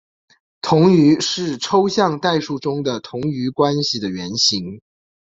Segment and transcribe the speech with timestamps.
[0.63, 4.81] 同余是抽象代数中的同余关系的原型。